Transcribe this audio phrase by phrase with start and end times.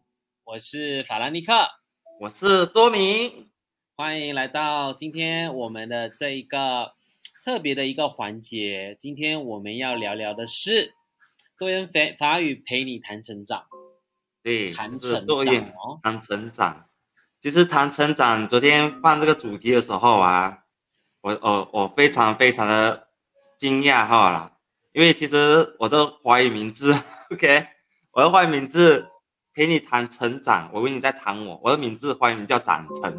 [0.43, 1.53] 我是法兰尼克，
[2.21, 3.51] 我是多明，
[3.95, 6.93] 欢迎来到今天我们的这一个
[7.45, 8.97] 特别的一个环节。
[8.99, 10.95] 今天我们要聊聊的是
[11.59, 13.65] 多言法法语陪你谈成长。
[14.47, 16.85] 对，是多言谈成长。
[17.41, 20.59] 其实谈成长，昨天放这个主题的时候啊，
[21.19, 23.09] 我我我非常非常的
[23.57, 24.53] 惊讶哈啦，
[24.93, 26.95] 因为其实我的华语名字，
[27.29, 27.67] OK，
[28.11, 29.07] 我的华语名字
[29.53, 33.13] 陪你谈成长，我以为你在谈我，我的名字华语名叫展成。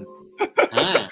[0.71, 1.09] 啊，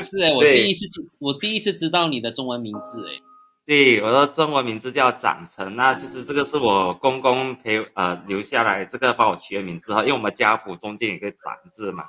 [0.00, 0.86] 是哎，我第一次
[1.18, 3.18] 我第一次知道你的中文名字哎。
[3.66, 5.74] 对，我的中文名字叫展成。
[5.74, 10.02] 那其实这个是我公公陪呃留下来，这个帮我取的名字哈。
[10.02, 12.04] 因为我们家谱中间有个展字嘛。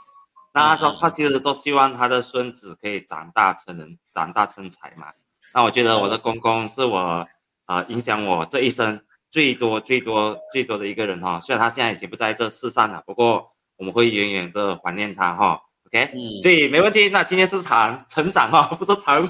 [0.53, 5.08] 那他他其实都希望他的孙子可以长大成人，长大成才嘛。
[5.55, 7.25] 那我觉得我的公公是我
[7.66, 11.39] 呃影响我这一生最多最多最多的一个人哈。
[11.39, 15.64] 虽然他现在已经不在这世上了，不过我们会远远的怀念他哈。
[15.88, 17.07] OK，所以没问题。
[17.07, 19.25] 那今天是谈成长哈， 不是谈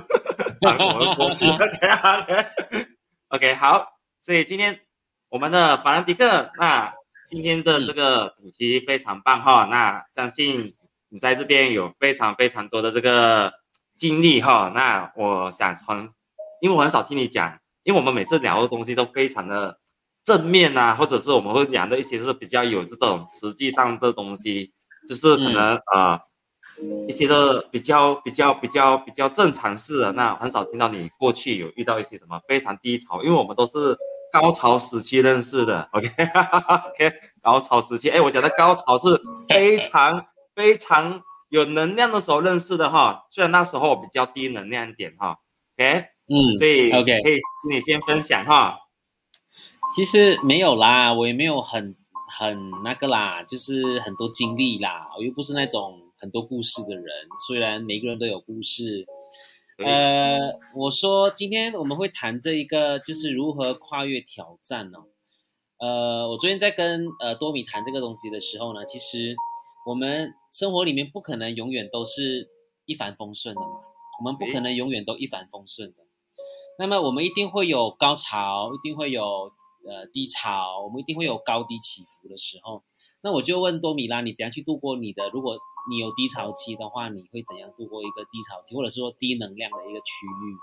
[0.60, 1.46] 谈我的过去。
[3.30, 3.86] OK，OK，好。
[4.20, 4.80] 所以今天
[5.30, 6.92] 我们的法兰迪克，那
[7.30, 9.68] 今天的这个主题非常棒哈。
[9.70, 10.74] 那相信
[11.10, 13.54] 你在这边有非常非常多的这个
[13.96, 14.72] 经历哈。
[14.74, 16.10] 那我想从，
[16.60, 19.78] 因为我很少听你讲，因为我们每次聊的东西都非常的
[20.26, 24.74] 正面啊，或者是我们会聊的一些是比较有这种实际上的东西，
[25.08, 26.20] 就是可能呃。
[27.08, 33.98] 一些的比较比较比较比较正常事的，那很少听到你过去有遇到一些什么非常低潮，因为我们都是
[34.32, 39.20] 高潮时期认识的， OK OK，高潮时期，哎，我讲的高潮是
[39.50, 45.38] 非常非常有能量的时候认识的哈，虽然那时候比较低能量点哈
[45.78, 47.40] ，OK，嗯，所以 OK 可以
[47.70, 48.78] 请你先分享哈。
[49.96, 51.96] 其实没有啦，我也没有很
[52.30, 56.02] 很那个啦，就是很多经历啦，我又不是那种。
[56.20, 57.06] 很多故事的人，
[57.48, 59.06] 虽然每个人都有故事，
[59.86, 64.98] 呃，我说今天我们会谈这一个，就是如何跨越挑战呢？
[65.78, 69.36] 呃，我昨天在跟呃多米谈这个东西的时候呢，其实
[69.86, 72.50] 我们生活里面不可能永远都是
[72.88, 73.80] 一帆风顺的嘛，
[74.20, 75.98] 我们不可能永远都一帆风顺的，
[76.80, 79.52] 那么我们一定会有高潮，一定会有
[79.86, 82.82] 呃低潮，我们一定会有高低起伏的时候。
[83.22, 85.30] 那我就问多米拉，你怎样去度过你的？
[85.30, 85.60] 如果
[85.90, 90.56] 你有低潮期的话，你会怎样度过一个低潮期，或者是说低能量的一个区域？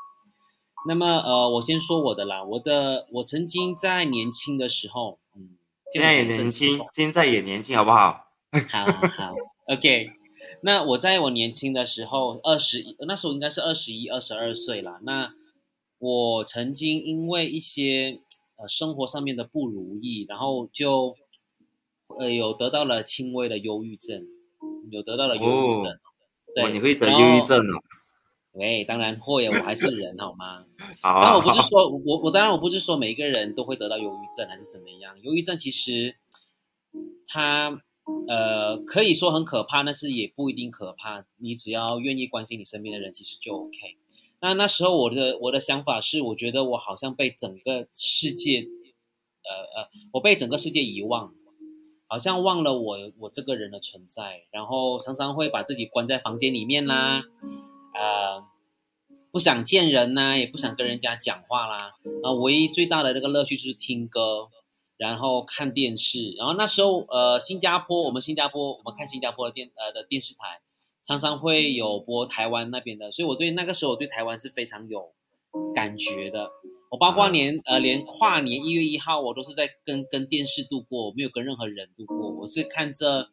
[0.87, 2.45] 那么，呃，我先说我的啦。
[2.45, 5.57] 我的，我曾经在年轻的时候，嗯，
[5.93, 8.27] 现在也年轻，现在也年轻，好不好？
[8.71, 9.35] 好好
[9.67, 10.11] ，OK。
[10.63, 15.01] 那我在我年轻的时候，二十一，那时候应该是二十一、二十二岁啦。
[15.03, 15.35] 那
[15.99, 18.21] 我曾经因为一些
[18.57, 21.17] 呃生活上面的不如意，然后就。
[22.19, 24.25] 呃，有得到了轻微的忧郁症，
[24.91, 25.99] 有得到了忧郁症，
[26.55, 27.83] 对，你会得忧郁症哦？
[28.53, 30.65] 喂，当然会，我还是人，好吗？
[31.03, 36.15] 好，但我不是说我我当然我不是说每一个人都会得到忧郁症还是怎么样，忧郁症其实
[37.27, 37.83] 它
[38.29, 43.77] 呃可以说很可怕，但是也不一定可怕，你只要愿意关心你身边的人，其实就 OK。
[44.41, 51.35] 那那时候我的我的想法是，我觉得我好像被整个世界，呃呃，我被整个世界遗忘。
[52.15, 57.25] 好像忘了我我这个人的存在，然后常常会把自己关在房间里面啦，
[57.93, 58.45] 呃，
[59.33, 61.95] 不想见人呐，也不想跟人家讲话啦。
[62.23, 64.49] 啊，唯一最大的这个乐趣就是听歌，
[64.97, 66.31] 然后看电视。
[66.37, 70.61] 然后那时候，呃，新加坡，我们新加坡，我们看新加坡的电呃的电视台，
[71.03, 75.11] 常常会有播台湾那边的，所以我对那个时候我对台湾是非常有
[75.75, 76.49] 感觉的。
[76.95, 82.31] 我包括年呃，连跨年一月一号，我都是在跟跟电视度过，我没有跟任何人度过。
[82.31, 83.29] 我是看着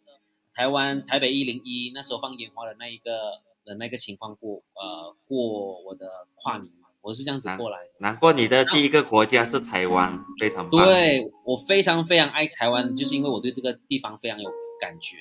[0.51, 7.91] 台湾台北一零一那时候放烟花的那一个的那个情况过呃过我的跨年嘛，我是这样子过来的。
[7.99, 10.83] 难怪你的第一个国家是台湾，非常棒。
[10.83, 14.49] 对我非常非常爱台湾，就是因为我对这个地方非常有
[14.79, 15.17] 感觉。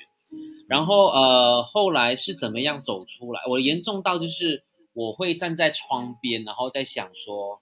[0.66, 3.42] 然后呃，后来是怎么样走出来？
[3.50, 4.64] 我严重到就是
[4.94, 7.60] 我会站在窗边，然后在想说。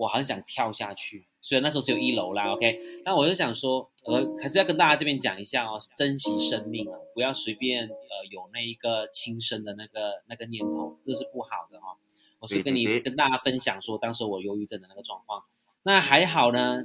[0.00, 2.78] 我很想跳下去，虽然那时候只有一楼啦，OK。
[3.04, 12.00] 那我就想说，呃，还是要跟大家这边讲一下哦，珍惜生命啊，不要随便呃有那一个轻生的那个那个念头，这是不好的哦。
[12.38, 15.42] 我是跟你跟大家分享说，当时我忧郁症的那个状况。
[15.82, 16.82] 那还好呢，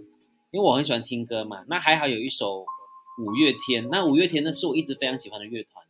[0.51, 1.63] 因为我很喜欢听歌嘛。
[1.69, 2.65] 那还好有一首
[3.25, 3.87] 五月天。
[3.89, 5.85] 那五月天呢是我一直非常喜欢的乐团。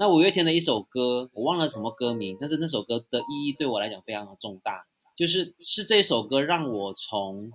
[0.00, 4.84] 那五月天的一首歌，我忘了什么歌名，但是那首歌的意义对我来讲非常的重大，
[5.16, 7.50] 就是是这首歌让我从，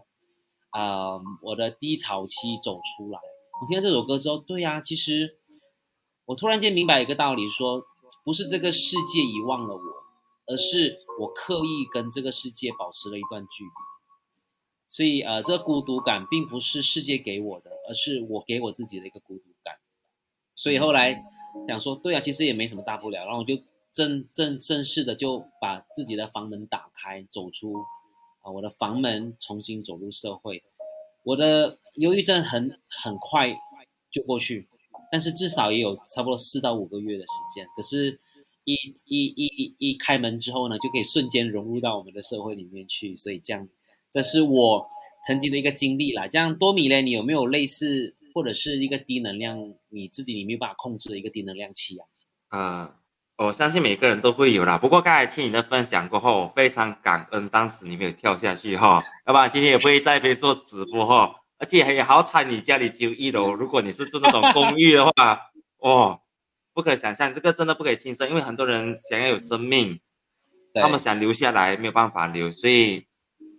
[0.71, 3.19] 呃，我的低潮期走出来。
[3.61, 5.37] 我听到这首歌之后，对呀，其实
[6.25, 7.85] 我突然间明白一个道理，说
[8.23, 9.81] 不是这个世界遗忘了我，
[10.47, 13.69] 而是我刻意跟这个世界保持了一段距离。
[14.87, 19.75] 所以，呃，这个孤独感并不是世界给我的，而是我给我自己的一个孤独感。
[20.55, 21.23] 所以后来。
[21.67, 23.61] 想说对啊，其实也没什么大不了，然后我就
[23.91, 27.73] 正正正式的就把自己的房门打开，走出
[28.41, 30.63] 啊我的房门，重新走入社会。
[31.23, 33.55] 我的忧郁症很很快
[34.09, 34.67] 就过去，
[35.11, 37.67] 但是至少也有差不多四到五个月的时间。
[37.75, 38.19] 可是，
[38.63, 38.73] 一
[39.05, 43.15] 一一一一开门之后呢，就可以瞬间融入到我们的社会里面去。
[43.15, 43.67] 所以这样，
[44.11, 44.87] 这是我
[45.27, 46.27] 曾经的一个经历啦。
[46.27, 48.15] 这样多米嘞，你有没有类似？
[48.33, 52.07] 或者是一个低能量，你自己你没有办法控制的一个低能量期啊。
[52.47, 53.00] 啊，
[53.43, 54.77] 我相信每个人都会有啦。
[54.77, 61.35] 不过刚才听你的分享过后，我非常感恩当时你没有跳下去哈，要不然今天也不会在这边做直播哈。
[61.57, 65.39] 而且也好惨，你家里只有一楼，如果你是住那种公寓的话，
[65.79, 66.19] 哦，
[66.73, 69.99] 不可想象，这个真的不可以轻生，因为很多人想要有生命，
[70.75, 73.07] 他们想留下来没有办法留，所以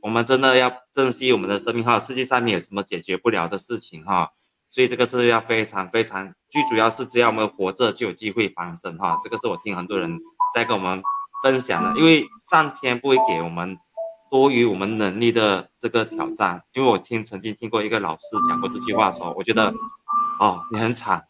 [0.01, 1.99] 我们真的要珍惜我们的生命哈。
[1.99, 4.31] 世界上面有什么解决不了的事情哈？
[4.73, 9.21] 所以这个是要非常非常，最主要是只要我们活着就有机会翻身哈。
[9.23, 10.19] 这个是我听很多人
[10.55, 11.03] 在跟我们
[11.43, 13.77] 分享的，因为上天不会给我们
[14.31, 16.63] 多于我们能力的这个挑战。
[16.73, 19.75] 因为我听曾经听过一个老师讲过这句话，说我觉得，
[20.41, 21.23] 哦，你很惨，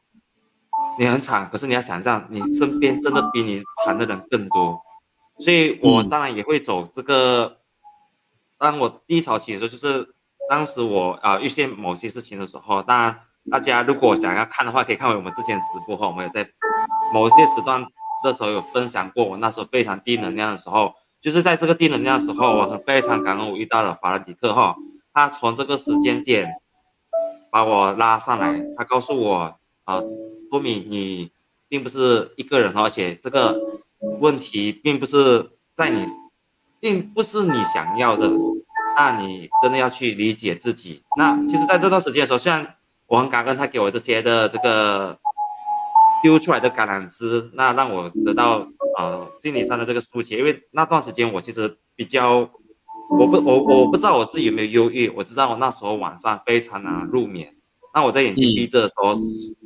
[0.96, 4.80] 你很惨，可是你要想象，你身边真的比你惨的人更多。
[5.40, 7.58] 所以我当然也会走这个，
[8.56, 10.14] 当我低潮期的时候，就是
[10.48, 13.18] 当时我啊遇见某些事情的时候，当然。
[13.50, 16.48] 大家如果想要看的话，可以看回我们之前直播哈，我们有在
[17.12, 17.84] 某些时段
[18.22, 19.24] 的时候有分享过。
[19.24, 24.76] 我那时候非常低能量的时候，就是在这个低能量的时候，我很非常感恩我遇到了法兰迪克哈，
[25.12, 26.48] 他从这个时间点
[27.50, 30.00] 把我拉上来，他告诉我啊，
[30.50, 31.30] 多米你
[31.68, 33.58] 并不是一个人，而且这个
[34.20, 36.06] 问题并不是在你，
[36.78, 38.30] 并不是你想要的，
[38.96, 41.02] 那你真的要去理解自己。
[41.16, 42.76] 那其实在这段时间的时候，虽然
[43.12, 45.18] 我很感恩他给我这些的这个
[46.22, 48.66] 丢出来的橄榄枝，那让我得到
[48.96, 50.38] 呃心理上的这个疏解。
[50.38, 52.48] 因为那段时间我其实比较，
[53.10, 57.54] 我不我我不知道我自己有没有忧郁，我知道我那时候晚上非常难入眠。
[57.94, 59.14] 那我在眼睛闭着的时候，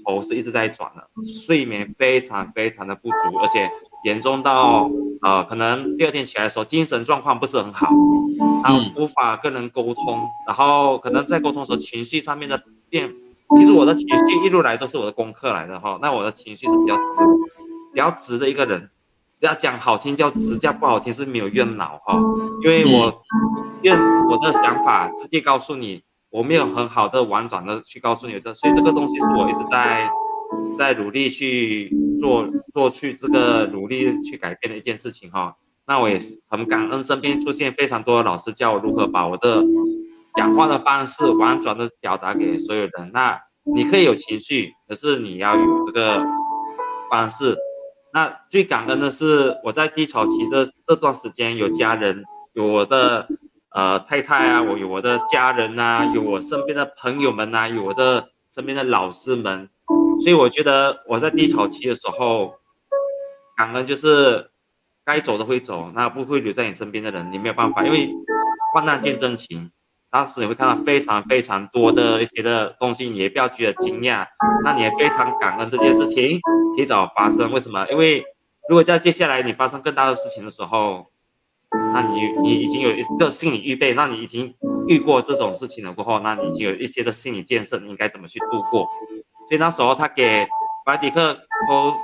[0.04, 3.70] 头是一直在转的，睡眠非常非常的不足，而且
[4.02, 4.90] 严重到
[5.22, 7.86] 呃可能第二天起来的时候精神状况不是很好，
[8.64, 13.14] 然后无法跟人沟通，然后可能在沟通的时候情绪上面的变。
[13.54, 17.02] 其实我的情绪一路来都是我的功课来的哈，那我的情绪是比较直，
[17.94, 18.90] 比较直的一个人，
[19.38, 22.18] 要讲好听叫直，叫不好听是没有怨脑哈，
[22.64, 23.22] 因为我
[23.82, 23.96] 用
[24.28, 30.10] 我的想法直接告诉你，我没有很好的婉转的去告诉你的，所以这个东西是我一直在
[30.76, 35.54] 在努力去做做去这个努力去改变的一件事情哈，
[35.86, 39.64] 那我也很感恩身边出现非常多的老师教我如何把我的。
[40.36, 43.40] 讲话的方式婉转的表达给所有人，那
[43.74, 46.22] 你可以有情绪，可是你要有这个
[47.10, 47.56] 方式。
[48.12, 53.26] 那最感恩的是我在低潮期的这段时间，有家人，有我的
[53.70, 59.68] 呃太太啊，我有我的家人呐，有我身边的朋友们呐，有我的身边的老师们。
[60.22, 62.54] 所以我觉得我在低潮期的时候，
[63.56, 64.50] 感恩就是
[65.04, 68.08] 该走的会走，那不会留在你身边的人，你没有办法，因为
[68.74, 69.70] 患难见真情。
[70.16, 74.26] 当时你会看到非常非常多的一些的东西，你也不要觉得惊讶，
[74.64, 76.40] 那你也非常感恩这件事情
[76.74, 77.52] 提早发生。
[77.52, 77.86] 为什么？
[77.90, 78.24] 因为
[78.66, 81.04] 如果在接下来你发生更大的事情的时候，
[81.92, 84.54] 那你你已经有一个心理预备，那你已经
[84.88, 88.88] 遇过这种事情了过后，那你已经有一些的心理建设，你应该怎么去度过？
[89.48, 90.46] 所以那时候他给
[90.86, 91.94] 白迪克都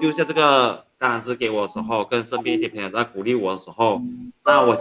[0.00, 0.84] 丢下这个。
[1.02, 4.00] 当然，是给我的时候，跟身边一些朋友在鼓励我的时候，
[4.44, 4.80] 那我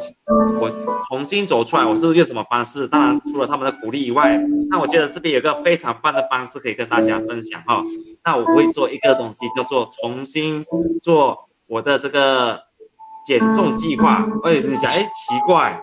[0.59, 0.71] 我
[1.09, 2.87] 重新走出来，我是用什么方式？
[2.87, 4.37] 当然，除了他们的鼓励以外，
[4.69, 7.81] 那我觉得这边有个非常棒的方式可以跟大家分享哈。
[8.23, 10.63] 那我会做一个东西，叫做重新
[11.01, 12.61] 做我的这个
[13.25, 14.23] 减重计划。
[14.43, 15.81] 哎，你想，哎，奇怪，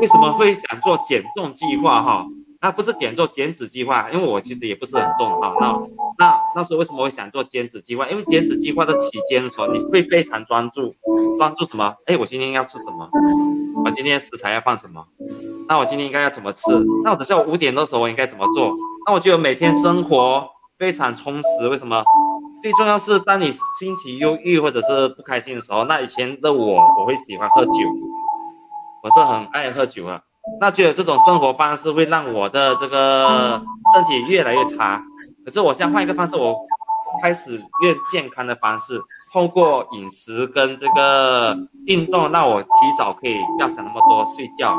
[0.00, 2.26] 为什么会想做减重计划哈？
[2.60, 5.54] 那不是减重减脂计划，因为我其实也不是很重哈。
[5.60, 5.78] 那
[6.18, 8.08] 那那时候为什么会想做减脂计划？
[8.08, 10.92] 因为减脂计划的期间的时候，你会非常专注，
[11.38, 11.94] 专注什么？
[12.06, 13.08] 哎，我今天要吃什么？
[13.84, 15.06] 我今天食材要放什么？
[15.68, 16.62] 那我今天应该要怎么吃？
[17.04, 18.72] 那我等下五点的时候我应该怎么做？
[19.06, 20.48] 那我觉得每天生活
[20.78, 21.68] 非常充实。
[21.68, 22.02] 为什么？
[22.60, 27.72] 最重要是当你心情忧郁或者是不开心的时候，那以前的我我会喜欢喝酒，
[29.04, 30.20] 我是很爱喝酒的。
[30.60, 33.62] 那觉得这种生活方式会让我的这个
[33.94, 35.00] 身体越来越差。
[35.44, 36.56] 可是我现在换一个方式，我
[37.22, 37.52] 开始
[37.84, 39.00] 越健康的方式，
[39.32, 44.76] 透过饮食跟这个运动，让我提早可以不要想那么多睡觉。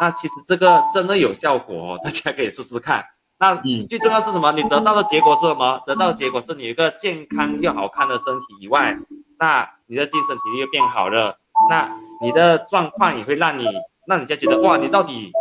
[0.00, 3.02] 那其实这个真的有效果，大家可以试试看。
[3.38, 3.54] 那
[3.88, 4.52] 最重要是什么？
[4.52, 5.80] 你得到的结果是什么？
[5.86, 8.94] 得到的结果是你一个健康又好看的身体以外，
[9.38, 11.38] 那你的精神体力又变好了，
[11.70, 11.88] 那
[12.20, 13.66] 你的状况也会让你。
[14.06, 15.32] 让人家觉得哇，你到底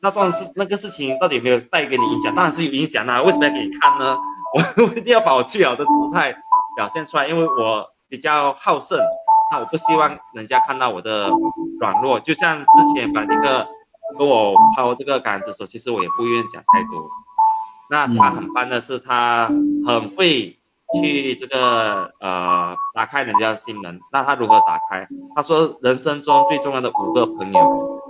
[0.00, 2.34] 那段事那个事情到底有没有带给你影响？
[2.34, 3.22] 当然是有影响啦。
[3.22, 4.16] 为什么要给你看呢？
[4.54, 6.32] 我 我一定要把我最好的姿态
[6.76, 8.98] 表现出来，因为我比较好胜。
[9.52, 11.30] 那我不希望人家看到我的
[11.80, 12.18] 软弱。
[12.20, 13.66] 就像之前把那个
[14.18, 17.08] 跟我抛这个杆子时候，其实我也不愿意讲太多。
[17.90, 19.46] 那他很棒的是，他
[19.86, 20.55] 很会。
[20.94, 25.06] 去这个呃打开人家的心门，那他如何打开？
[25.34, 28.00] 他说人生中最重要的五个朋友，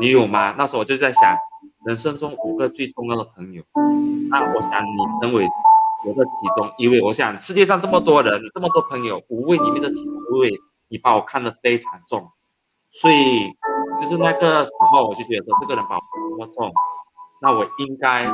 [0.00, 0.54] 你有吗？
[0.56, 1.36] 那时候我就在想，
[1.84, 3.62] 人生中五个最重要的朋友，
[4.30, 5.46] 那我想你成为
[6.06, 7.02] 我的其中一位。
[7.02, 10.52] 我想世界上这么多人，这么多朋友，五位里面的其中一位，
[10.88, 12.30] 你把我看得非常重，
[12.90, 13.50] 所以
[14.00, 16.72] 就是那个时候我就觉得说，这个人把我那么重，
[17.42, 18.26] 那我应该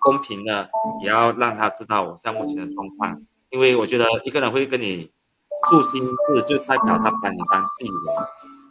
[0.00, 0.70] 公平的
[1.02, 3.20] 也要让他知道我现在目前的状况。
[3.52, 5.10] 因为我觉得一个人会跟你
[5.70, 8.26] 诉心事，就代表他把你当自己人。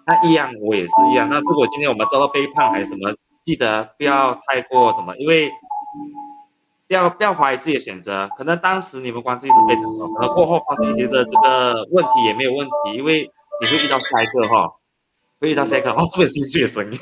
[0.08, 1.30] 那一样，我也是一样。
[1.30, 5.50] 那如果今天我们遭到背叛还是什么，记得不要太过什么，因为
[6.88, 8.28] 不要不要怀疑自己的选择。
[8.36, 13.30] 可能当时你们关系是非常好，可能过后发生一些的这个问题也没有问题，因为
[13.62, 14.68] 你会遇到下一个哈，
[15.40, 17.00] 会遇到下一个哦，这是新的声音，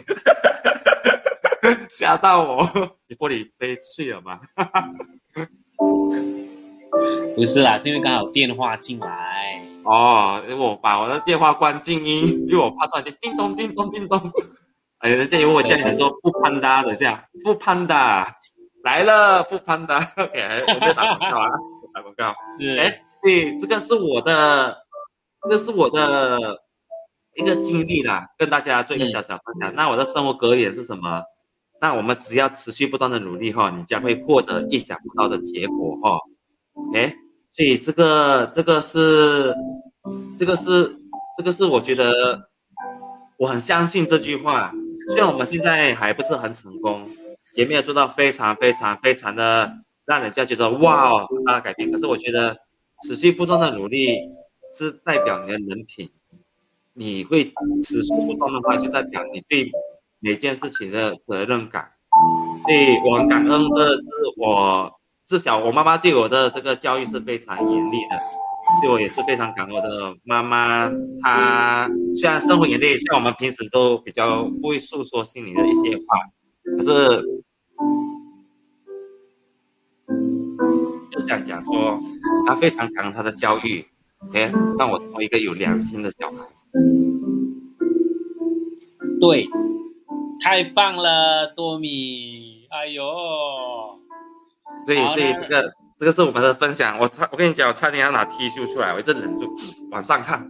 [1.89, 2.69] 吓到我，
[3.07, 4.41] 你玻璃杯碎了吗？
[7.35, 10.41] 不是啦，是因为刚好电话进来哦。
[10.57, 14.19] 我把我的电话关静音，因为我怕突然间叮咚叮咚叮咚。
[14.99, 18.35] 哎，人家以为我家里很多富潘达等一下富潘达
[18.83, 19.99] 来了，富潘达。
[20.17, 21.49] OK，我在打广告啊，
[21.93, 22.35] 打广告。
[22.59, 24.77] 是，哎，对，这个是我的，
[25.43, 26.61] 这个是我的
[27.35, 29.73] 一个经历啦，跟大家做一个小小分享。
[29.75, 31.23] 那我的生活格言是什么？
[31.81, 36.19] 那我们只要持续不断的努力哈，你将会获得意想不到的结果哈。
[36.93, 37.15] 哎，
[37.53, 39.53] 所以这个这个是，
[40.37, 40.91] 这个是
[41.37, 42.49] 这个是我觉得
[43.37, 44.73] 我很相信这句话。
[45.07, 47.07] 虽然我们现在还不是很成功，
[47.55, 49.71] 也没有做到非常非常非常的
[50.05, 52.57] 让人家觉得哇哦很大的改变，可是我觉得
[53.03, 54.17] 持续不断的努力
[54.73, 56.09] 是代表你的人品，
[56.93, 59.71] 你会持续不断的话，就代表你对
[60.19, 61.91] 每件事情的责任感。
[62.67, 64.05] 对我很感恩的是
[64.37, 64.98] 我。
[65.29, 68.17] 至少我妈妈对我的这个教育是非常严厉的，
[68.81, 69.75] 对我也是非常感恩。
[69.75, 76.17] 的妈妈她虽然生活严厉，像我们平时都比较不会诉说心里的一些话，
[76.75, 77.23] 可是
[81.11, 81.99] 就想讲说，
[82.47, 83.85] 她非常感恩她的教育，
[84.33, 86.37] 哎，让我成为一个有良心的小孩。
[89.19, 89.47] 对，
[90.41, 93.03] 太棒了，多米，哎呦。
[94.85, 96.97] 所以，所以这个这个是我们的分享。
[96.99, 99.55] 我差，我跟你讲，我差点要拿 T 恤出来，我一直忍住
[99.91, 100.49] 往上看，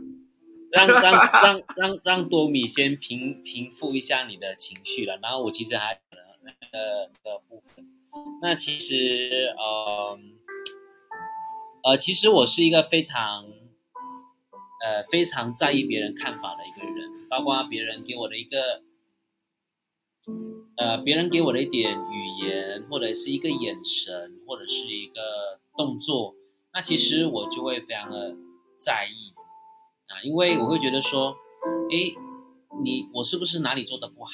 [0.72, 5.18] 让让让让让多米先平平复一下你的情绪了。
[5.22, 6.00] 然后我其实还
[6.44, 7.86] 那个这个部分，
[8.42, 10.20] 那其实呃
[11.84, 13.46] 呃，其实我是一个非常
[14.86, 18.84] 呃非常在意别人看法的一个人，包括别人给我的一个。
[20.76, 26.36] 呃，别人给我的一点语言，或者是一个眼神，或者是一个动作，
[26.74, 28.36] 那其实我就会非常的
[28.78, 29.34] 在意
[30.08, 31.36] 啊，因为我会觉得说，
[31.90, 32.14] 诶，
[32.84, 34.32] 你我是不是哪里做的不好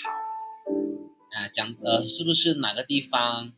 [1.34, 1.48] 啊？
[1.54, 3.54] 讲呃，是不是哪个地方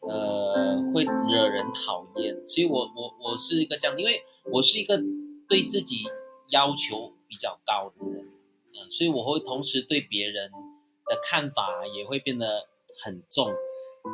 [0.00, 2.36] 呃会惹人讨厌？
[2.48, 5.02] 所以我我我是一个这样，因为我是一个
[5.48, 6.04] 对自己
[6.50, 8.26] 要求比较高的人，
[8.74, 10.50] 嗯，所以我会同时对别人。
[11.06, 12.66] 的看法也会变得
[13.02, 13.52] 很重，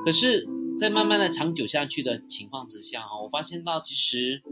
[0.05, 0.47] 可是，
[0.79, 4.43] 在慢慢的长久下去的情况之下，哈，我发现到其实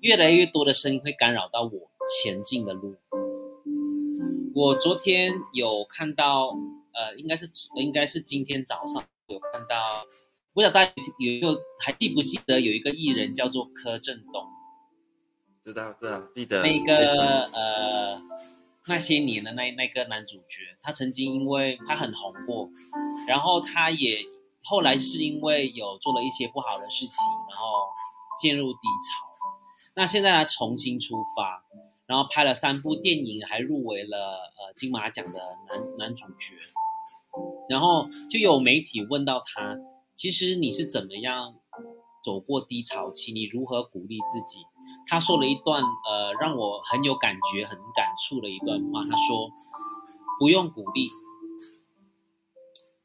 [0.00, 2.96] 越来越多的声音会干扰到我前进的路。
[4.54, 6.56] 我昨天有看到，
[6.92, 10.06] 呃，应该是应该是今天早上有看到，
[10.52, 14.46] 不知道大家有没有还记不记得有一个艺人叫做柯震东？
[15.62, 18.22] 知道，知道，记得那个呃。
[18.90, 22.68] 那些年的那那个男主角，他曾经因为他很红过，
[23.28, 24.18] 然后他也
[24.64, 27.66] 后来是因为有做了一些不好的事情，然后
[28.42, 29.30] 陷入低潮。
[29.94, 31.62] 那现在他，重新出发，
[32.06, 36.56] 然后拍了三部电影，还入围了呃金马奖的男男主角。
[37.68, 39.78] 然后就有媒体问到他，
[40.16, 41.54] 其实你是怎么样
[42.24, 43.32] 走过低潮期？
[43.32, 44.58] 你如何鼓励自己？
[45.10, 49.02] 他说了一段呃让我很有感觉、很感触的一段话。
[49.02, 49.50] 他说
[50.38, 51.08] ：“不用鼓励，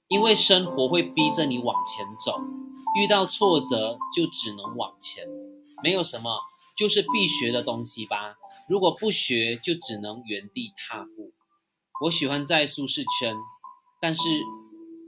[0.07, 2.39] 因为生活会逼着你往前走，
[2.97, 5.27] 遇到挫折就只能往前，
[5.83, 6.39] 没有什么
[6.77, 8.35] 就是必学的东西吧。
[8.69, 11.33] 如果不学，就只能原地踏步。
[12.03, 13.35] 我喜欢在舒适圈。”
[14.01, 14.21] 但是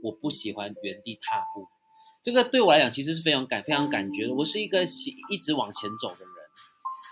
[0.02, 1.68] 我不喜欢原地踏步，
[2.20, 4.34] 这个对我来讲其实是非常感非常感觉的。
[4.34, 6.34] 我是一个喜一直往前走的人，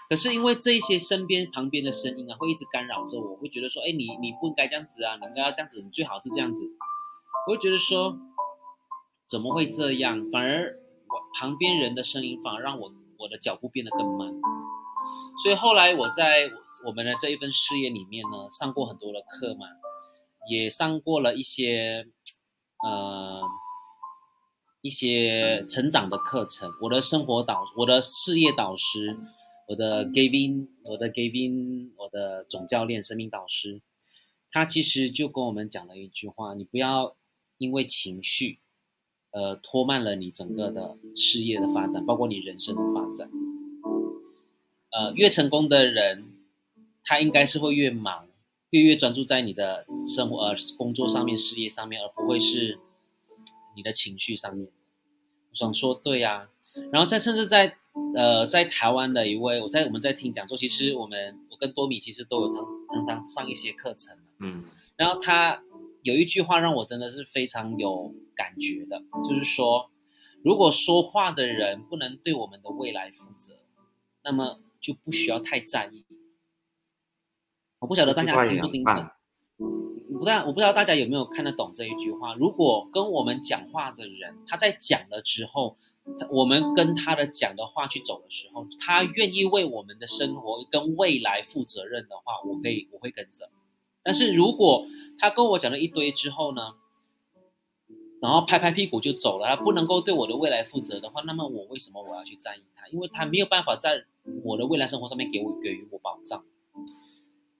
[0.08, 6.64] 可是因为这一些身边旁边的声音啊，会一直干扰着我，会觉得说，哎，你你不应该这样子啊，你应该要这样子，你最好是这样子。
[7.46, 8.16] 我会觉得说，
[9.28, 10.30] 怎么会这样？
[10.30, 14.32] 反而我旁边人的声音反而让我我的脚步变得更慢。
[15.42, 16.50] 所以后来我在
[16.86, 19.66] 我们的这一份事业里面呢，上过很多的课嘛。
[20.48, 22.06] 也上过了一些，
[22.84, 23.42] 呃，
[24.80, 26.70] 一些成长的课程。
[26.82, 29.18] 我的生活导，我的事业导师，
[29.66, 33.80] 我的 Gavin，我的 Gavin，我的总教练、生命导师，
[34.50, 37.16] 他其实就跟我们讲了一句话：你不要
[37.58, 38.58] 因为情绪，
[39.32, 43.30] 呃，拖慢了你整个的事业的发展，包括你人生的发展。
[44.90, 46.24] 呃，越成功的人，
[47.04, 48.28] 他应该是会越忙。
[48.70, 52.80] 越越专注在你的生活、呃工作上面、事业上面，而不会是
[53.76, 54.68] 你的情绪上面。
[55.50, 56.50] 我想说，对呀。
[56.92, 57.76] 然后再甚至在
[58.14, 64.64] 呃在台湾的一位，我在我们在听讲座，其实我们我跟多米其实都有常常常上一些课程嗯。
[64.96, 65.62] 然后他
[66.02, 69.90] 有一句话让我真的是非常有感觉的，就是说，
[70.42, 73.54] 如果说话的人不能对我们的未来负责，
[74.24, 76.04] 那么就不需要太在意。
[77.78, 79.10] 我不晓得大家听不听懂，
[80.18, 82.34] 不但我不知道大家有没有看得懂这一句话。
[82.34, 85.76] 如果跟我们讲话的人，他在讲了之后，
[86.30, 93.48] 我们跟他的讲的话去走的时候，他愿意为我们的生活跟未来负责任的话，我可以我会跟着。
[94.02, 94.86] 但是如果
[95.18, 96.74] 他跟我讲了一堆之后呢，
[98.22, 102.86] 然后拍拍屁股就走了，他不能够对我的未来负责的话，那么我为什么我要去在意他？
[102.88, 104.04] 因为他没有办法在
[104.44, 106.44] 我的未来生活上面给我给予我保障。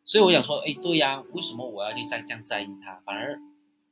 [0.04, 3.02] 所以我想说，哎，对呀，为什么我要去再这样在意他？
[3.04, 3.40] 反而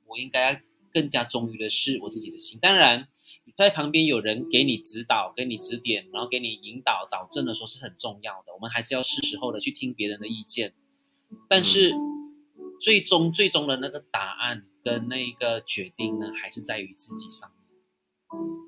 [0.06, 0.62] 我应该
[0.94, 2.58] 更加忠于的是我自己的心。
[2.62, 3.08] 当然，
[3.56, 8.54] 在旁边有人给你指导、给你指点，然后给你引导、导正的时候是很重要的。
[8.54, 10.72] 我们还是要是时候的去听别人的意见。
[11.48, 11.92] 但是，
[12.80, 17.58] 最终最终的那个答案跟那个决定呢，还是在于自己上面。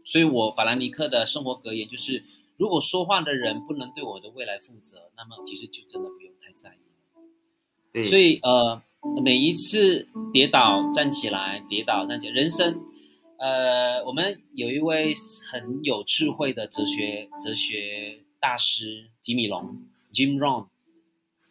[0.04, 2.24] 所以我法兰尼克的生活格言就是：
[2.56, 8.04] 如果说话的人不能对我的未来负责，那么其实就真的不用太在意。
[8.06, 8.82] 所以，呃，
[9.22, 12.80] 每一次跌倒站起来，跌倒站起来，人生，
[13.38, 15.12] 呃，我们有一位
[15.50, 20.66] 很有智慧的哲学哲学大师吉米龙 （Jim Rohn），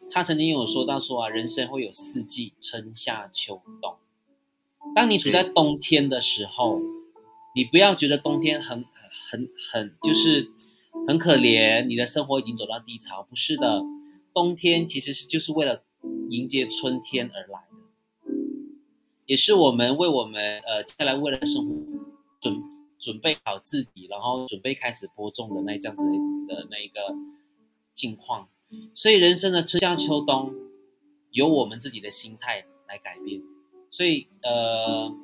[0.09, 3.95] 他曾经有说到说啊，人生会有四季，春夏秋冬。
[4.95, 6.79] 当你处在冬天的时候，
[7.55, 8.85] 你不要觉得冬天很
[9.29, 10.49] 很很就是
[11.07, 13.83] 很可怜，你的生活已经走到低潮，不是的，
[14.33, 15.83] 冬天其实是就是为了。
[16.29, 18.33] 迎接春天而来的，
[19.25, 21.75] 也是我们为我们呃接下来未来的生活
[22.39, 22.63] 准
[22.97, 26.03] 准备好自己，然后准备开始播种的那这样子
[26.47, 27.15] 的那一个
[27.93, 28.47] 境况。
[28.93, 30.53] 所以人生的春夏秋冬，
[31.31, 33.41] 由我们自己的心态来改变。
[33.91, 35.15] 所以呃，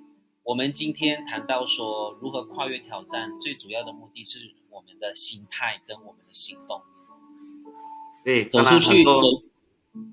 [0.44, 6.82] 我们今天谈到说如何跨越挑战，最主要的目的是我们的心态跟我们的行动。
[8.24, 9.12] 对，走出去走。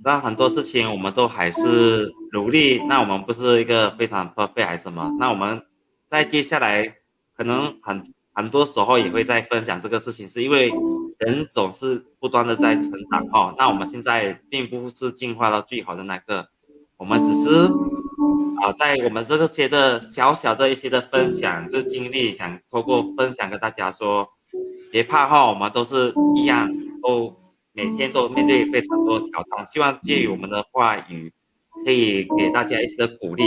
[0.02, 5.14] 那很多事情我们都还是努力，那我们不是一个非常 perfect 还是什么？
[5.18, 5.62] 那我们
[6.10, 6.96] 在接下来
[7.36, 10.72] 可能很很多时候也会在分享这个事情，是因为
[11.18, 13.54] 人总是不断的在成长哈。
[13.56, 16.48] 那我们现在并不是进化到最好的那个，
[16.96, 17.66] 我们只是
[18.60, 24.28] 啊，在我们这个些的小小的一些的分享，就经历想透过分享跟大家说，
[24.90, 26.68] 别怕哈，我们都是一样
[27.00, 27.37] 都。
[27.78, 31.32] 每天都面对非常多挑战，希望借由我们的话语，
[31.84, 33.44] 可以给大家一些鼓励。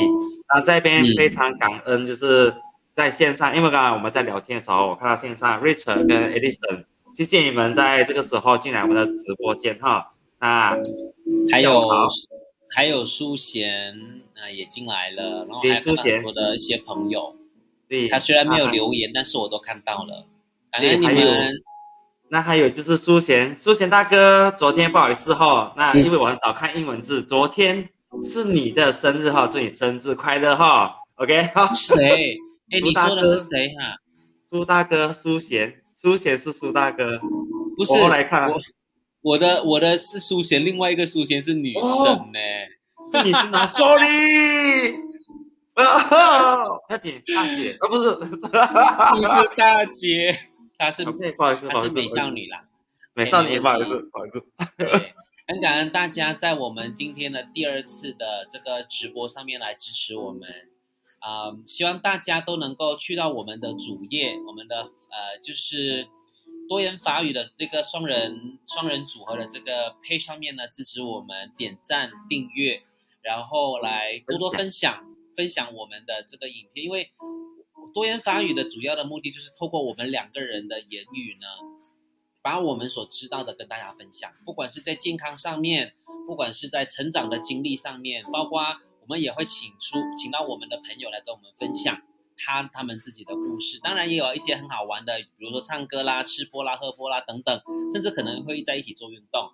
[0.47, 2.53] 那这边非常感恩，就是
[2.95, 10.11] 在线上，因为刚刚我们在聊天的时候，我看到线上 Richard 跟 Edison，谢谢你们在这个时候进来我们的直播间哈。
[10.39, 10.77] 那
[11.51, 11.89] 还有
[12.69, 13.93] 还有苏贤
[14.37, 17.35] 啊也进来了，然后还有很多的一些朋友。
[17.89, 20.25] 对，他虽然没有啊留言，但是我都看到了，
[20.71, 21.53] 感对恩你们。
[22.33, 27.89] 那还有就是苏贤，苏贤大哥，昨天不好意思哈，那因为我很少看英文字，昨天
[28.23, 32.37] 是你的生日哈，祝你生日快乐哈，OK 好，谁？
[32.71, 33.97] 哎，你说的是哥谁哈？
[34.45, 37.19] 苏大哥，苏贤，苏贤是苏大哥，
[37.75, 38.49] 不是我后来看。
[38.49, 38.61] 我，
[39.21, 42.39] 我的我的是苏贤，另外一个苏贤是女哦生呢。
[43.11, 44.93] 是你是哪？Sorry，
[45.73, 50.33] 啊，大姐，大姐，啊不是， 不是大姐，
[50.81, 52.67] 她是她是美少女啦。
[53.13, 54.43] 美少女，哎不好意思，不好意思，
[54.77, 55.13] 对，
[55.47, 60.49] 很感恩大家在我们今天的第二次的这个直播上面来支持我们。
[61.19, 66.07] 啊、希望大家都能够去到我们的主页，我们的呃就是
[66.67, 72.81] 多元法语的这个双人双人组合的这个配上面呢，支持我们点赞订阅，
[73.21, 77.11] 然后来多多分享分享我们的这个影片，因为
[77.93, 81.47] 多元法语的主要的目的就是透过我们两个人的言语呢，
[82.41, 85.93] 把我们所知道的跟大家分享，不管是在健康上面，
[86.25, 88.61] 不管是在成长的经历上面，包括
[89.01, 92.01] 我们也会请出请到我们的朋友来跟我们分享
[92.37, 99.51] 他他们自己的故事，当然也有一些很好玩的，比如说唱歌啦、吃播啦、喝播啦等等，甚至可能会在一起做运动。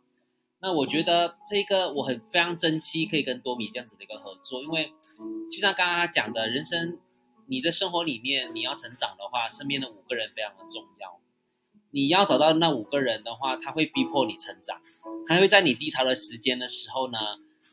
[0.60, 4.92] 那我觉得这个我很非常珍惜可以跟多米这样子的一个合作，因为
[5.52, 6.98] 就像刚刚讲的，人生
[7.48, 11.20] 你的生活里面你要成长的话，身边的五个人非常的重要。
[11.92, 14.80] 你要找到那五个人的话，他会逼迫你成长，
[15.26, 17.18] 他会在你低潮的时间的时候呢，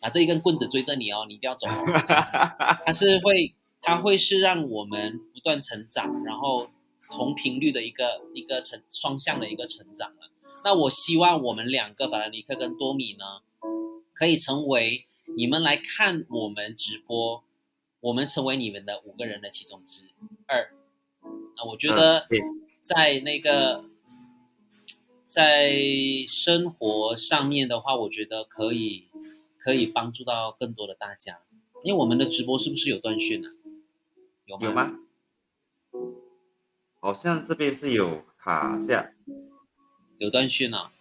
[0.02, 2.36] 拿这一根棍子追着你哦，你一定要走哦，这样子。
[2.86, 6.66] 它是会，他会是让我们不断成长，然后
[7.10, 10.30] 同频率的一个一个成双向的一个成长了。
[10.64, 13.24] 那我希望我们两个法兰尼克跟多米呢，
[14.14, 15.06] 可以成为
[15.36, 17.42] 你们来看我们直播，
[18.04, 20.10] 我们成为你们的五个人的其中之
[20.46, 20.70] 二。
[21.56, 22.26] 啊我觉得
[22.82, 23.82] 在那个
[25.22, 25.72] 在
[26.26, 29.08] 生活上面的话，我觉得可以
[29.58, 31.40] 可以帮助到更多的大家。
[31.82, 33.50] 因为我们的直播是不是有断讯啊？
[34.44, 34.66] 有吗？
[34.66, 34.98] 有吗？
[37.00, 39.14] 好像这边是有卡下
[40.18, 40.92] 有断讯啊。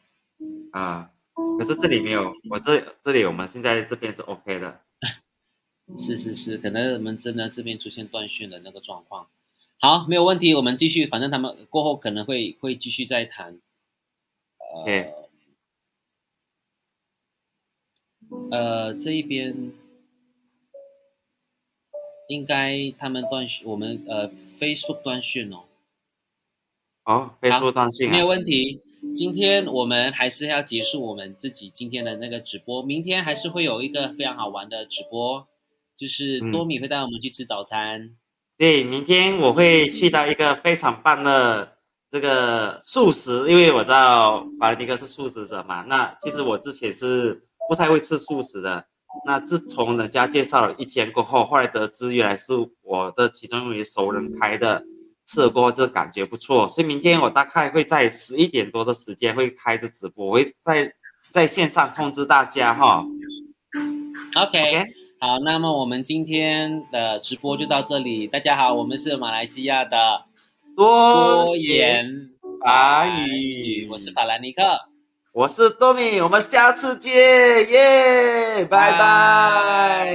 [0.72, 1.12] 啊，
[1.60, 4.80] 可是这里没有，我这这里我们现在这边是 OK 的。
[5.98, 9.28] 是是是，可能我们真的这边出现断讯的那个状况。
[9.80, 13.60] 好，没有问题，我们继续，反正他们过后可能会会继续再谈。
[14.86, 15.06] 呃
[18.50, 19.72] 呃，这一边
[22.30, 25.66] 应该他们断讯，我们呃 Facebook 断讯哦，
[27.04, 28.82] 哦，，Facebook 断信没有啊，问题。
[29.14, 35.46] 今天我们还是要结束我们自己今天的那个直播，明天还是会有一个非常好玩的直播，
[35.96, 38.12] 就是嗯多米会带我们去吃早餐。
[38.58, 41.78] 对，明天我会去到一个非常棒的
[42.12, 45.84] 这个素食，因为我知道法兰尼哥是素食者嘛。
[45.88, 48.86] 那其实我之前是不太会吃素食的。
[49.26, 54.84] 那自从人家介绍了一间过后，后来得知原来是我的其中一位熟人开的，
[55.28, 56.68] 吃了过后就感觉不错。
[56.70, 60.94] 所以明天我大概会在十一点多的时间会开着直播，我会在
[61.30, 63.06] 在线上通知大家哈。
[64.36, 64.84] OK，, OK，
[65.26, 68.28] 好，那么我们今天的直播就到这里。
[68.28, 70.26] 大家好，我们是马来西亚的
[70.76, 72.06] 多言
[72.62, 74.62] 法语，我是法兰尼克。
[75.32, 80.14] 我是多米，我们下次见，耶，拜拜拜。